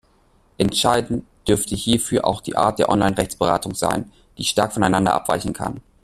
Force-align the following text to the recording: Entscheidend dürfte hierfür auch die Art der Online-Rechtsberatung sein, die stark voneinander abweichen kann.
Entscheidend 0.57 1.27
dürfte 1.47 1.75
hierfür 1.75 2.25
auch 2.25 2.41
die 2.41 2.57
Art 2.57 2.79
der 2.79 2.89
Online-Rechtsberatung 2.89 3.75
sein, 3.75 4.11
die 4.39 4.45
stark 4.45 4.73
voneinander 4.73 5.13
abweichen 5.13 5.53
kann. 5.53 5.81